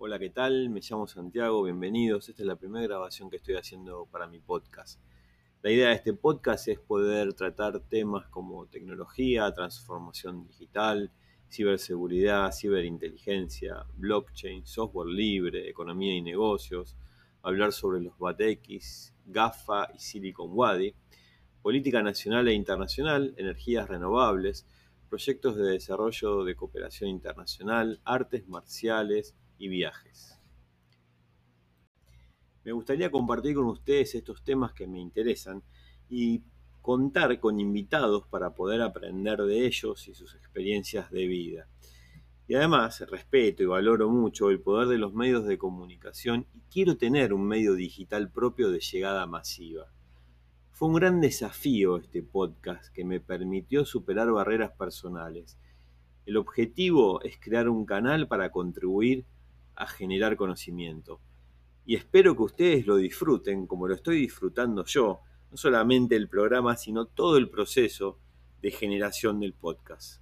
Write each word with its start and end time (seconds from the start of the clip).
Hola, 0.00 0.20
¿qué 0.20 0.30
tal? 0.30 0.70
Me 0.70 0.78
llamo 0.80 1.08
Santiago, 1.08 1.64
bienvenidos. 1.64 2.28
Esta 2.28 2.42
es 2.42 2.46
la 2.46 2.54
primera 2.54 2.86
grabación 2.86 3.28
que 3.28 3.34
estoy 3.38 3.56
haciendo 3.56 4.06
para 4.06 4.28
mi 4.28 4.38
podcast. 4.38 5.00
La 5.60 5.72
idea 5.72 5.88
de 5.88 5.96
este 5.96 6.14
podcast 6.14 6.68
es 6.68 6.78
poder 6.78 7.34
tratar 7.34 7.80
temas 7.80 8.28
como 8.28 8.66
tecnología, 8.66 9.52
transformación 9.52 10.46
digital, 10.46 11.10
ciberseguridad, 11.50 12.52
ciberinteligencia, 12.52 13.86
blockchain, 13.96 14.64
software 14.64 15.08
libre, 15.08 15.68
economía 15.68 16.14
y 16.14 16.22
negocios, 16.22 16.94
hablar 17.42 17.72
sobre 17.72 18.00
los 18.00 18.16
BATX, 18.18 19.12
GAFA 19.26 19.88
y 19.96 19.98
Silicon 19.98 20.50
Wadi, 20.52 20.94
política 21.60 22.04
nacional 22.04 22.46
e 22.46 22.52
internacional, 22.52 23.34
energías 23.36 23.88
renovables, 23.88 24.64
proyectos 25.08 25.56
de 25.56 25.70
desarrollo 25.70 26.44
de 26.44 26.54
cooperación 26.54 27.10
internacional, 27.10 28.00
artes 28.04 28.46
marciales 28.46 29.34
y 29.58 29.68
viajes. 29.68 30.38
Me 32.64 32.72
gustaría 32.72 33.10
compartir 33.10 33.54
con 33.54 33.66
ustedes 33.66 34.14
estos 34.14 34.42
temas 34.42 34.72
que 34.72 34.86
me 34.86 35.00
interesan 35.00 35.62
y 36.08 36.42
contar 36.82 37.38
con 37.40 37.60
invitados 37.60 38.26
para 38.28 38.54
poder 38.54 38.82
aprender 38.82 39.42
de 39.42 39.66
ellos 39.66 40.06
y 40.08 40.14
sus 40.14 40.34
experiencias 40.34 41.10
de 41.10 41.26
vida. 41.26 41.68
Y 42.46 42.54
además 42.54 43.00
respeto 43.10 43.62
y 43.62 43.66
valoro 43.66 44.08
mucho 44.08 44.48
el 44.50 44.60
poder 44.60 44.88
de 44.88 44.98
los 44.98 45.12
medios 45.12 45.44
de 45.44 45.58
comunicación 45.58 46.46
y 46.54 46.60
quiero 46.70 46.96
tener 46.96 47.34
un 47.34 47.46
medio 47.46 47.74
digital 47.74 48.30
propio 48.30 48.70
de 48.70 48.80
llegada 48.80 49.26
masiva. 49.26 49.86
Fue 50.70 50.88
un 50.88 50.94
gran 50.94 51.20
desafío 51.20 51.96
este 51.96 52.22
podcast 52.22 52.92
que 52.94 53.04
me 53.04 53.20
permitió 53.20 53.84
superar 53.84 54.30
barreras 54.30 54.72
personales. 54.72 55.58
El 56.24 56.36
objetivo 56.36 57.20
es 57.22 57.38
crear 57.38 57.68
un 57.68 57.84
canal 57.84 58.28
para 58.28 58.50
contribuir 58.50 59.26
a 59.78 59.86
generar 59.86 60.36
conocimiento. 60.36 61.20
Y 61.86 61.94
espero 61.94 62.36
que 62.36 62.42
ustedes 62.42 62.86
lo 62.86 62.96
disfruten 62.96 63.66
como 63.66 63.88
lo 63.88 63.94
estoy 63.94 64.20
disfrutando 64.20 64.84
yo, 64.84 65.20
no 65.50 65.56
solamente 65.56 66.16
el 66.16 66.28
programa, 66.28 66.76
sino 66.76 67.06
todo 67.06 67.38
el 67.38 67.48
proceso 67.48 68.18
de 68.60 68.70
generación 68.70 69.40
del 69.40 69.54
podcast. 69.54 70.20